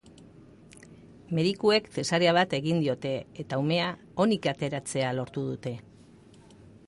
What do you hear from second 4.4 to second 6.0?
ateratzea lortu dute.